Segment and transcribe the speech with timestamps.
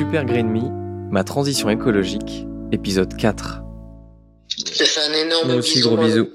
[0.00, 0.62] Super Green Me,
[1.12, 3.60] ma transition écologique, épisode 4.
[4.48, 6.28] Je te fais un énorme Moi aussi, bisou, gros bisous.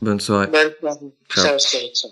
[0.00, 0.46] Bonne soirée.
[0.46, 0.98] Bonne soirée.
[1.28, 1.58] Ciao.
[1.58, 2.10] Ciao.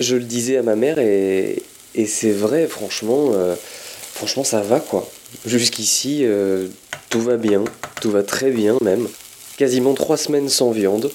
[0.00, 1.62] je le disais à ma mère et,
[1.94, 3.54] et c'est vrai, franchement, euh,
[4.14, 5.08] franchement, ça va quoi.
[5.46, 6.66] Jusqu'ici, euh,
[7.08, 7.62] tout va bien,
[8.00, 9.06] tout va très bien même.
[9.56, 11.12] Quasiment trois semaines sans viande.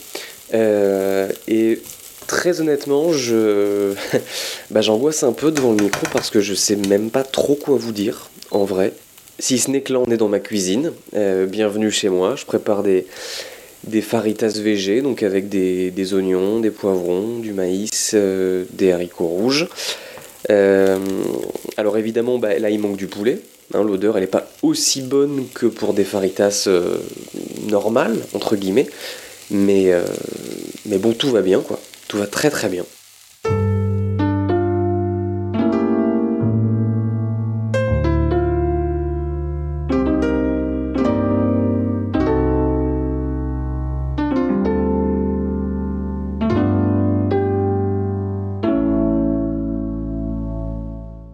[0.53, 1.81] Euh, et
[2.29, 3.93] très honnêtement, je,
[4.71, 7.75] bah, j'angoisse un peu devant le micro parce que je sais même pas trop quoi
[7.75, 8.93] vous dire, en vrai.
[9.39, 10.91] Si ce n'est que là, on est dans ma cuisine.
[11.15, 12.35] Euh, bienvenue chez moi.
[12.35, 13.05] Je prépare des,
[14.01, 19.67] faritas VG, donc avec des, oignons, des poivrons, du maïs, euh, des haricots rouges.
[20.51, 20.97] Euh,
[21.77, 23.39] alors évidemment, bah, là il manque du poulet.
[23.73, 26.69] hein, L'odeur, elle n'est pas aussi bonne que pour des faritas
[27.67, 28.87] normales, entre guillemets.
[29.49, 29.91] Mais,
[30.85, 31.79] mais bon, tout va bien, quoi.
[32.09, 32.85] Tout va très très bien.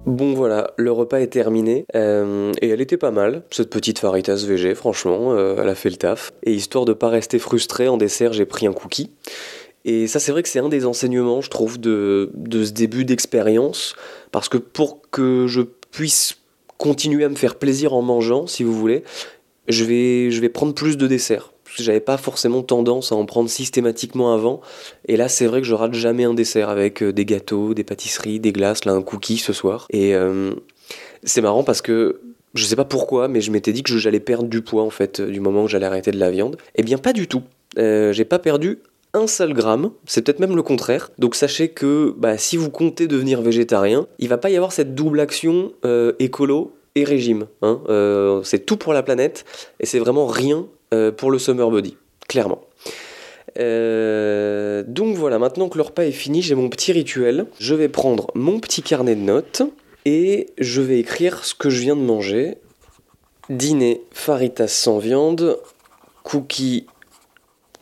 [0.05, 4.45] Bon voilà, le repas est terminé euh, et elle était pas mal, cette petite faritas
[4.45, 6.33] VG, franchement, euh, elle a fait le taf.
[6.43, 9.11] Et histoire de pas rester frustré, en dessert j'ai pris un cookie.
[9.85, 13.05] Et ça c'est vrai que c'est un des enseignements, je trouve, de, de ce début
[13.05, 13.95] d'expérience,
[14.31, 15.61] parce que pour que je
[15.91, 16.37] puisse
[16.77, 19.03] continuer à me faire plaisir en mangeant, si vous voulez,
[19.67, 21.51] je vais, je vais prendre plus de desserts.
[21.77, 24.61] J'avais pas forcément tendance à en prendre systématiquement avant.
[25.07, 27.83] Et là, c'est vrai que je rate jamais un dessert avec euh, des gâteaux, des
[27.83, 29.87] pâtisseries, des glaces, là, un cookie ce soir.
[29.89, 30.53] Et euh,
[31.23, 32.21] c'est marrant parce que
[32.53, 35.19] je sais pas pourquoi, mais je m'étais dit que j'allais perdre du poids en fait
[35.19, 36.55] euh, du moment où j'allais arrêter de la viande.
[36.75, 37.43] Eh bien, pas du tout.
[37.77, 38.79] J'ai pas perdu
[39.15, 41.09] un seul gramme, c'est peut-être même le contraire.
[41.17, 44.93] Donc sachez que bah, si vous comptez devenir végétarien, il va pas y avoir cette
[44.93, 47.47] double action euh, écolo et régime.
[47.61, 47.81] hein.
[47.89, 49.45] Euh, c'est tout pour la planète
[49.79, 52.61] et c'est vraiment rien euh, pour le summer body, clairement.
[53.57, 57.45] Donc voilà, maintenant que le repas est fini, j'ai mon petit rituel.
[57.57, 59.61] Je vais prendre mon petit carnet de notes
[60.03, 62.57] et je vais écrire ce que je viens de manger.
[63.49, 65.57] Dîner faritas sans viande,
[66.23, 66.85] cookies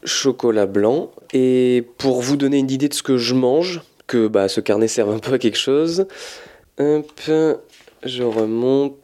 [0.06, 1.12] chocolat blanc.
[1.34, 4.88] Et pour vous donner une idée de ce que je mange, que bah, ce carnet
[4.88, 6.08] serve un peu à quelque chose,
[6.78, 8.98] je remonte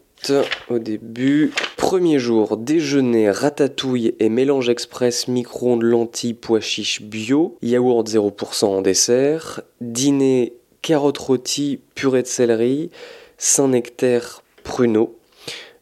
[0.70, 1.52] au début.
[1.78, 8.82] Premier jour, déjeuner, ratatouille et mélange express micro-ondes lentilles pois chiches bio, yaourt 0% en
[8.82, 9.62] dessert.
[9.82, 12.92] Dîner, carottes rôties, purée de céleri,
[13.38, 15.19] Saint-Nectaire, pruneau.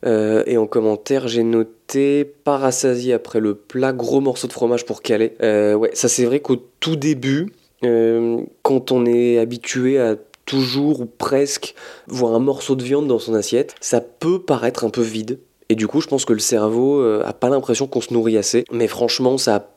[0.06, 4.86] Euh, et en commentaire, j'ai noté pas rassasié après le plat, gros morceau de fromage
[4.86, 5.34] pour caler.
[5.42, 7.54] Euh, ouais, ça c'est vrai qu'au tout début,
[7.84, 10.16] euh, quand on est habitué à
[10.46, 11.76] toujours ou presque
[12.08, 15.40] voir un morceau de viande dans son assiette, ça peut paraître un peu vide.
[15.70, 18.64] Et du coup, je pense que le cerveau a pas l'impression qu'on se nourrit assez.
[18.72, 19.68] Mais franchement, ça a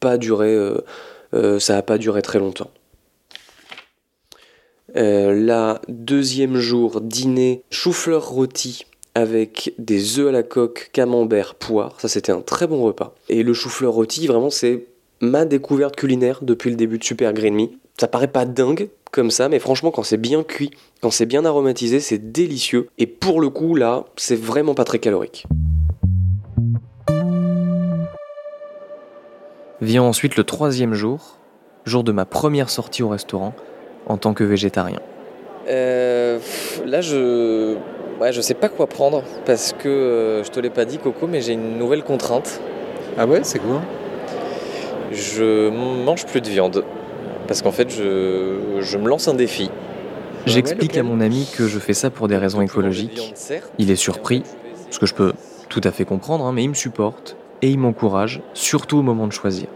[0.00, 0.58] pas duré,
[1.60, 2.72] ça a pas duré très longtemps.
[4.96, 8.86] Là, deuxième jour, dîner, chou-fleur rôti
[9.16, 11.98] avec des œufs à la coque, camembert, poire.
[11.98, 13.14] Ça, c'était un très bon repas.
[13.30, 14.88] Et le chou-fleur rôti, vraiment, c'est
[15.22, 17.68] ma découverte culinaire depuis le début de Super Green Me.
[17.98, 21.46] Ça paraît pas dingue comme ça, mais franchement, quand c'est bien cuit, quand c'est bien
[21.46, 22.88] aromatisé, c'est délicieux.
[22.98, 25.46] Et pour le coup, là, c'est vraiment pas très calorique.
[29.80, 31.38] Vient ensuite le troisième jour,
[31.86, 33.54] jour de ma première sortie au restaurant
[34.06, 35.00] en tant que végétarien.
[35.68, 36.38] Euh,
[36.84, 37.76] là, je.
[38.20, 41.26] Ouais, je sais pas quoi prendre parce que euh, je te l'ai pas dit, Coco,
[41.26, 42.60] mais j'ai une nouvelle contrainte.
[43.18, 43.82] Ah ouais, c'est quoi?
[45.12, 45.68] Je
[46.04, 46.84] mange plus de viande
[47.46, 49.70] parce qu'en fait, je, je me lance un défi.
[50.46, 53.34] J'explique à mon ami que je fais ça pour des raisons écologiques.
[53.78, 54.42] Il est surpris,
[54.90, 55.32] ce que je peux
[55.68, 59.26] tout à fait comprendre, hein, mais il me supporte et il m'encourage, surtout au moment
[59.26, 59.66] de choisir.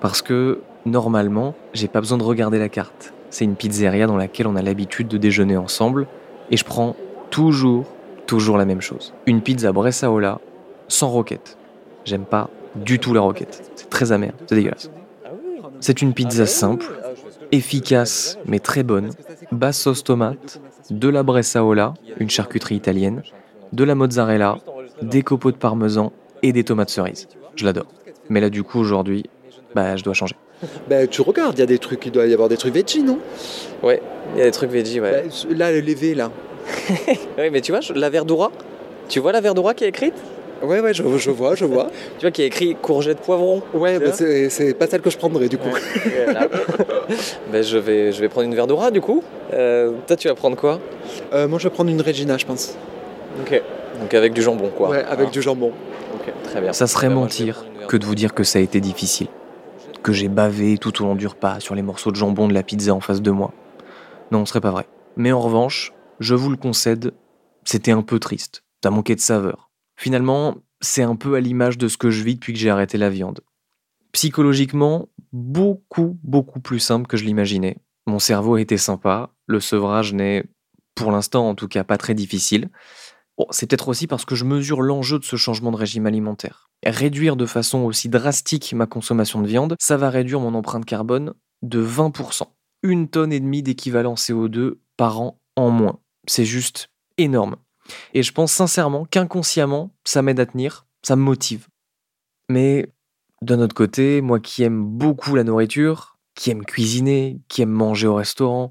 [0.00, 3.12] Parce que, normalement, j'ai pas besoin de regarder la carte.
[3.30, 6.06] C'est une pizzeria dans laquelle on a l'habitude de déjeuner ensemble
[6.50, 6.94] et je prends
[7.30, 7.86] toujours,
[8.26, 9.14] toujours la même chose.
[9.26, 10.40] Une pizza Bressaola,
[10.88, 11.56] sans roquette.
[12.04, 13.70] J'aime pas du tout la roquette.
[13.74, 14.90] C'est très amer, c'est dégueulasse.
[15.80, 16.86] C'est une pizza simple,
[17.52, 19.10] efficace mais très bonne,
[19.52, 20.60] basse sauce tomate,
[20.90, 23.22] de la bressaola, une charcuterie italienne,
[23.72, 24.58] de la mozzarella,
[25.02, 27.28] des copeaux de parmesan et des tomates cerises.
[27.56, 27.86] Je l'adore.
[28.28, 29.24] Mais là du coup aujourd'hui,
[29.74, 30.36] bah je dois changer.
[30.88, 33.02] Bah tu regardes, il y a des trucs, il doit y avoir des trucs veggie,
[33.02, 33.18] non?
[33.82, 34.02] Ouais,
[34.34, 35.24] il y a des trucs veggie, ouais.
[35.24, 36.32] Bah, Là, le levé, là.
[37.38, 38.50] oui, mais tu vois, la verdura,
[39.08, 40.14] tu vois la verdura qui est écrite?
[40.62, 41.86] Ouais, ouais, je, je vois, je vois.
[42.18, 45.48] Tu vois qui est écrit courgette poivron Ouais, bah, c'est pas celle que je prendrais,
[45.48, 45.68] du coup.
[46.24, 46.48] Voilà.
[47.52, 49.22] ben, je, vais, je vais prendre une verdura du coup.
[49.52, 50.80] Euh, toi, tu vas prendre quoi?
[51.32, 52.74] Euh, moi, je vais prendre une Regina, je pense.
[53.40, 53.62] Ok.
[54.00, 54.90] Donc avec du jambon, quoi.
[54.90, 55.72] ouais, avec Hein du jambon.
[56.14, 56.72] Ok, très bien.
[56.72, 59.28] Ça serait Ben, mentir que de vous dire que ça a été difficile.
[60.02, 62.62] Que j'ai bavé tout au long du repas sur les morceaux de jambon de la
[62.64, 63.52] pizza en face de moi.
[64.32, 64.86] Non, ce serait pas vrai.
[65.16, 67.14] Mais en revanche, je vous le concède,
[67.64, 68.64] c'était un peu triste.
[68.82, 69.70] Ça manquait de saveur.
[69.96, 72.98] Finalement, c'est un peu à l'image de ce que je vis depuis que j'ai arrêté
[72.98, 73.40] la viande.
[74.12, 77.78] Psychologiquement, beaucoup, beaucoup plus simple que je l'imaginais.
[78.06, 80.44] Mon cerveau était sympa, le sevrage n'est,
[80.94, 82.70] pour l'instant en tout cas, pas très difficile.
[83.50, 86.70] C'est peut-être aussi parce que je mesure l'enjeu de ce changement de régime alimentaire.
[86.84, 91.34] Réduire de façon aussi drastique ma consommation de viande, ça va réduire mon empreinte carbone
[91.62, 92.42] de 20%.
[92.82, 95.98] Une tonne et demie d'équivalent CO2 par an en moins.
[96.28, 97.56] C'est juste énorme.
[98.14, 101.68] Et je pense sincèrement qu'inconsciemment, ça m'aide à tenir, ça me motive.
[102.50, 102.92] Mais
[103.42, 108.06] d'un autre côté, moi qui aime beaucoup la nourriture, qui aime cuisiner, qui aime manger
[108.06, 108.68] au restaurant,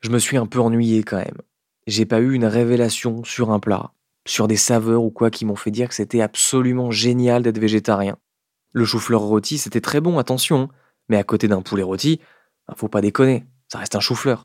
[0.00, 1.38] je me suis un peu ennuyé quand même.
[1.86, 3.92] J'ai pas eu une révélation sur un plat,
[4.26, 8.16] sur des saveurs ou quoi qui m'ont fait dire que c'était absolument génial d'être végétarien.
[8.72, 10.68] Le chou-fleur rôti, c'était très bon, attention,
[11.08, 12.20] mais à côté d'un poulet rôti,
[12.68, 14.44] bah, faut pas déconner, ça reste un chou-fleur.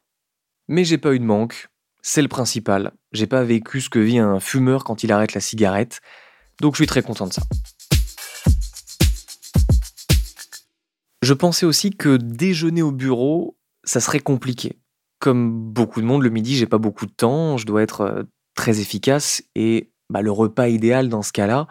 [0.67, 1.69] Mais j'ai pas eu de manque,
[2.07, 2.91] c'est le principal.
[3.13, 6.01] J'ai pas vécu ce que vit un fumeur quand il arrête la cigarette,
[6.61, 7.41] donc je suis très content de ça.
[11.23, 14.77] Je pensais aussi que déjeuner au bureau, ça serait compliqué.
[15.17, 18.23] Comme beaucoup de monde, le midi, j'ai pas beaucoup de temps, je dois être euh,
[18.53, 21.67] très efficace et bah, le repas idéal dans ce cas-là,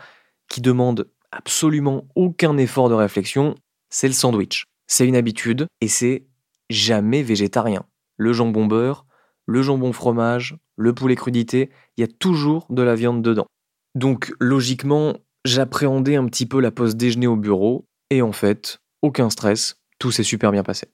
[0.49, 3.55] qui demande absolument aucun effort de réflexion,
[3.89, 4.65] c'est le sandwich.
[4.89, 6.27] C'est une habitude et c'est
[6.71, 7.87] jamais végétarien.
[8.17, 9.07] Le jambon beurre,
[9.47, 13.47] le jambon fromage, le poulet crudité, il y a toujours de la viande dedans.
[13.95, 19.31] Donc logiquement, j'appréhendais un petit peu la pause déjeuner au bureau et en fait, aucun
[19.31, 20.89] stress, tout s'est super bien passé.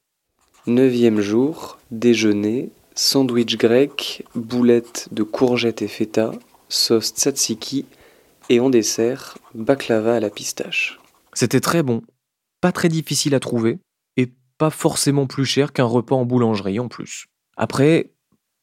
[0.67, 6.31] Neuvième jour, déjeuner, sandwich grec, boulettes de courgettes et feta,
[6.69, 7.85] sauce tzatziki
[8.49, 10.99] et en dessert, baklava à la pistache.
[11.33, 12.03] C'était très bon,
[12.59, 13.79] pas très difficile à trouver
[14.17, 17.25] et pas forcément plus cher qu'un repas en boulangerie en plus.
[17.57, 18.11] Après,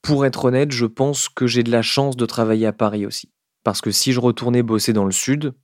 [0.02, 3.32] pour être honnête, je pense que j'ai de la chance de travailler à Paris aussi.
[3.64, 5.54] Parce que si je retournais bosser dans le sud,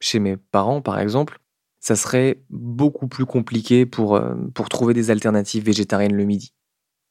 [0.00, 1.40] chez mes parents par exemple,
[1.80, 6.54] ça serait beaucoup plus compliqué pour, euh, pour trouver des alternatives végétariennes le midi.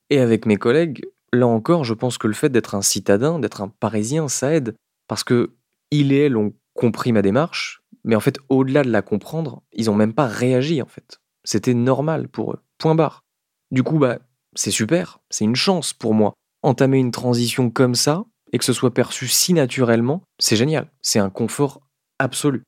[0.09, 3.61] Et avec mes collègues, là encore, je pense que le fait d'être un citadin, d'être
[3.61, 4.75] un parisien, ça aide.
[5.07, 5.53] Parce que
[5.91, 9.89] il et elle ont compris ma démarche, mais en fait, au-delà de la comprendre, ils
[9.89, 11.21] ont même pas réagi en fait.
[11.43, 12.59] C'était normal pour eux.
[12.77, 13.23] Point barre.
[13.71, 14.19] Du coup, bah,
[14.55, 16.33] c'est super, c'est une chance pour moi.
[16.63, 20.89] Entamer une transition comme ça, et que ce soit perçu si naturellement, c'est génial.
[21.01, 21.81] C'est un confort
[22.19, 22.63] absolu.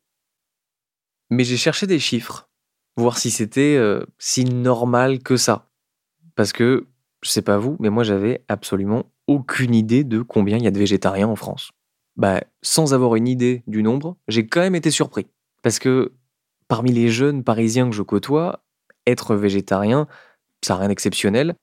[1.29, 2.49] Mais j'ai cherché des chiffres,
[2.97, 5.69] voir si c'était euh, si normal que ça.
[6.35, 6.87] Parce que,
[7.23, 10.71] je sais pas vous, mais moi j'avais absolument aucune idée de combien il y a
[10.71, 11.71] de végétariens en France.
[12.15, 15.27] Bah, sans avoir une idée du nombre, j'ai quand même été surpris.
[15.63, 16.13] Parce que
[16.67, 18.63] parmi les jeunes parisiens que je côtoie,
[19.07, 20.07] être végétarien,
[20.63, 21.55] ça n'a rien d'exceptionnel.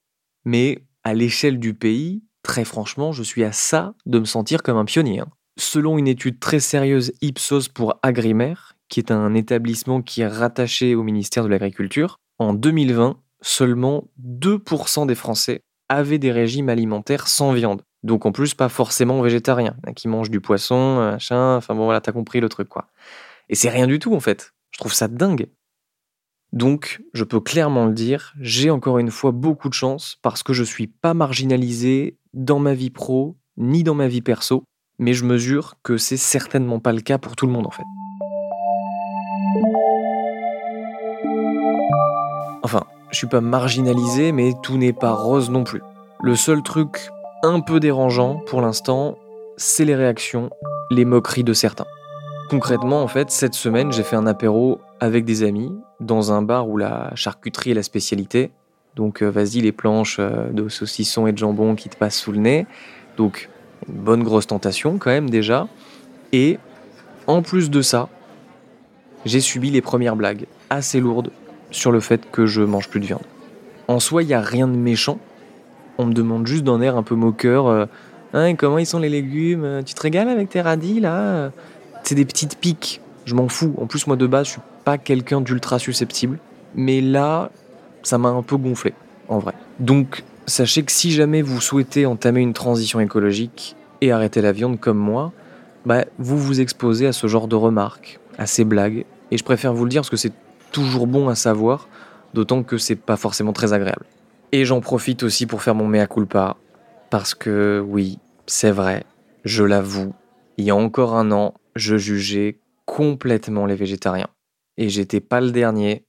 [0.45, 4.77] Mais à l'échelle du pays, très franchement, je suis à ça de me sentir comme
[4.77, 5.21] un pionnier.
[5.21, 5.29] hein.
[5.59, 10.95] Selon une étude très sérieuse Ipsos pour Agrimaire, qui est un établissement qui est rattaché
[10.95, 17.53] au ministère de l'Agriculture, en 2020, seulement 2% des Français avaient des régimes alimentaires sans
[17.53, 17.83] viande.
[18.03, 22.01] Donc en plus, pas forcément végétariens, hein, qui mangent du poisson, machin, enfin bon voilà,
[22.01, 22.89] t'as compris le truc quoi.
[23.49, 24.55] Et c'est rien du tout en fait.
[24.71, 25.49] Je trouve ça dingue.
[26.53, 30.53] Donc, je peux clairement le dire, j'ai encore une fois beaucoup de chance parce que
[30.53, 34.65] je suis pas marginalisé dans ma vie pro ni dans ma vie perso,
[34.99, 37.83] mais je mesure que c'est certainement pas le cas pour tout le monde en fait.
[42.63, 45.83] Enfin, je suis pas marginalisé, mais tout n'est pas rose non plus.
[46.23, 47.09] Le seul truc
[47.43, 49.17] un peu dérangeant pour l'instant,
[49.57, 50.51] c'est les réactions,
[50.91, 51.87] les moqueries de certains.
[52.53, 56.69] Concrètement, en fait, cette semaine, j'ai fait un apéro avec des amis dans un bar
[56.69, 58.51] où la charcuterie est la spécialité.
[58.95, 62.31] Donc, euh, vas-y, les planches euh, de saucisson et de jambon qui te passent sous
[62.31, 62.67] le nez.
[63.17, 63.49] Donc,
[63.89, 65.67] une bonne grosse tentation quand même déjà.
[66.33, 66.59] Et
[67.27, 68.11] En plus de ça,
[69.25, 71.31] j'ai subi les premières blagues assez lourdes
[71.71, 73.25] sur le fait que je mange plus de viande.
[73.89, 75.19] En soi, il n'y a rien de méchant.
[75.97, 77.87] On me demande juste d'un air un peu moqueur euh,
[78.35, 79.81] hein, comment ils sont les légumes?
[79.87, 81.51] Tu te régales avec tes radis là?
[82.03, 83.01] C'est des petites piques.
[83.25, 83.75] Je m'en fous.
[83.79, 86.39] En plus, moi de base, je suis pas quelqu'un d'ultra susceptible.
[86.75, 87.51] Mais là,
[88.03, 88.95] ça m'a un peu gonflé,
[89.29, 89.55] en vrai.
[89.79, 94.81] Donc, sachez que si jamais vous souhaitez entamer une transition écologique et arrêter la viande
[94.81, 95.33] comme moi,
[95.87, 99.05] bah, vous vous exposez à ce genre de remarques, à ces blagues.
[99.31, 100.33] Et je préfère vous le dire parce que c'est
[100.73, 101.89] toujours bon à savoir,
[102.35, 104.07] d'autant que c'est pas forcément très agréable.
[104.53, 106.57] Et j'en profite aussi pour faire mon mea culpa,
[107.11, 109.05] parce que oui, c'est vrai,
[109.45, 110.13] je l'avoue,
[110.59, 114.29] il y a encore un an, je jugeais complètement les végétariens.
[114.77, 116.07] Et j'étais pas le dernier,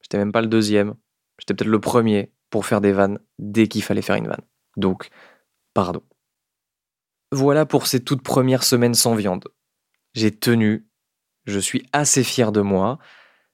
[0.00, 0.94] j'étais même pas le deuxième,
[1.38, 4.44] j'étais peut-être le premier pour faire des vannes dès qu'il fallait faire une vanne.
[4.76, 5.08] Donc,
[5.74, 6.02] pardon.
[7.32, 9.48] Voilà pour ces toutes premières semaines sans viande.
[10.14, 10.88] J'ai tenu,
[11.46, 12.98] je suis assez fier de moi,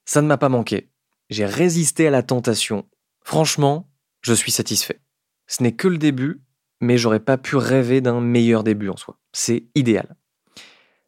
[0.04, 0.90] ça ne m'a pas manqué.
[1.30, 2.88] J'ai résisté à la tentation.
[3.24, 5.00] Franchement, je suis satisfait.
[5.46, 6.42] Ce n'est que le début,
[6.80, 9.18] mais j'aurais pas pu rêver d'un meilleur début en soi.
[9.32, 10.16] C'est idéal.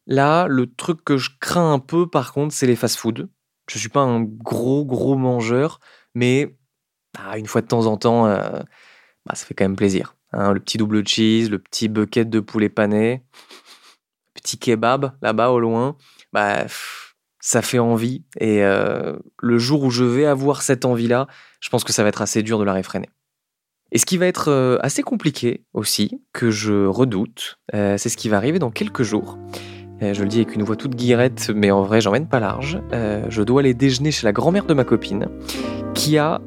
[0.06, 3.28] Là, le truc que je crains un peu, par contre, c'est les fast-foods.
[3.68, 5.80] Je suis pas un gros, gros mangeur,
[6.14, 6.56] mais
[7.18, 8.60] ah, une fois de temps en temps, euh,
[9.24, 10.14] bah, ça fait quand même plaisir.
[10.32, 10.52] Hein.
[10.52, 13.24] le petit double cheese, le petit bucket de poulet pané,
[14.34, 15.96] petit kebab là-bas au loin,
[16.32, 16.66] bah,
[17.40, 18.24] ça fait envie.
[18.38, 21.26] Et euh, le jour où je vais avoir cette envie-là,
[21.60, 23.08] je pense que ça va être assez dur de la réfréner.
[23.92, 28.28] Et ce qui va être euh, assez compliqué aussi, que je redoute, c'est ce qui
[28.28, 29.38] va arriver dans quelques jours.
[30.00, 32.80] Je le dis avec une voix toute guirette, mais en vrai, j'emmène pas large.
[32.92, 35.28] je dois aller déjeuner chez la grand-mère de ma copine,
[35.94, 36.40] qui a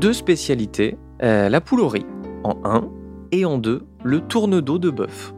[0.00, 2.06] deux spécialités, euh, la riz
[2.44, 2.84] en 1
[3.32, 5.32] et en 2 le tourne-dos de bœuf.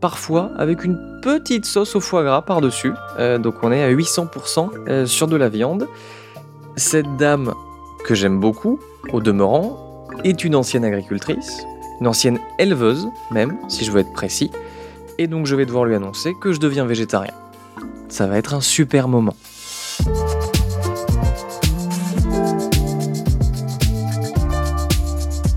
[0.00, 4.70] Parfois avec une petite sauce au foie gras par-dessus, euh, donc on est à 800%
[4.88, 5.88] euh, sur de la viande.
[6.76, 7.54] Cette dame
[8.04, 8.78] que j'aime beaucoup,
[9.12, 11.64] au demeurant, est une ancienne agricultrice,
[12.00, 14.50] une ancienne éleveuse même, si je veux être précis,
[15.18, 17.34] et donc je vais devoir lui annoncer que je deviens végétarien.
[18.08, 19.34] Ça va être un super moment.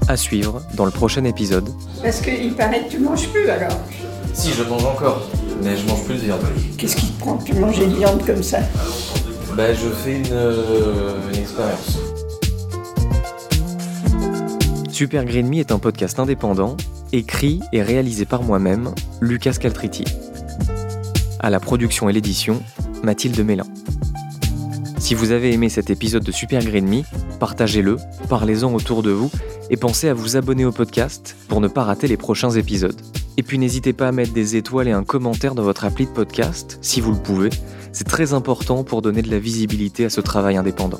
[0.09, 1.69] à suivre dans le prochain épisode.
[2.01, 3.79] Parce qu'il paraît que tu manges plus alors.
[4.33, 5.29] Si, je mange encore,
[5.63, 6.41] mais je mange plus de viande.
[6.77, 8.57] Qu'est-ce qui te prend de manger de viande comme ça?
[9.55, 11.99] Bah, je fais une, euh, une expérience.
[14.89, 16.75] Super Green Me est un podcast indépendant,
[17.13, 20.03] écrit et réalisé par moi-même, Lucas Caltriti.
[21.39, 22.61] À la production et l'édition,
[23.03, 23.65] Mathilde Mélin.
[24.99, 27.01] Si vous avez aimé cet épisode de Super Green Me,
[27.39, 27.97] partagez-le,
[28.27, 29.31] parlez-en autour de vous
[29.69, 32.99] et pensez à vous abonner au podcast pour ne pas rater les prochains épisodes.
[33.37, 36.11] Et puis n'hésitez pas à mettre des étoiles et un commentaire dans votre appli de
[36.11, 37.49] podcast, si vous le pouvez.
[37.93, 40.99] C'est très important pour donner de la visibilité à ce travail indépendant.